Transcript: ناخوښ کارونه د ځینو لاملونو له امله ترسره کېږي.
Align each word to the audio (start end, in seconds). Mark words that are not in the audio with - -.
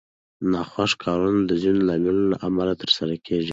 ناخوښ 0.51 0.91
کارونه 1.03 1.41
د 1.49 1.51
ځینو 1.61 1.81
لاملونو 1.87 2.23
له 2.33 2.37
امله 2.47 2.73
ترسره 2.81 3.15
کېږي. 3.27 3.49